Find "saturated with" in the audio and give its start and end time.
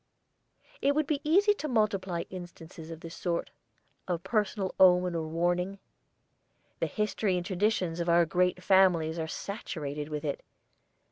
9.27-10.25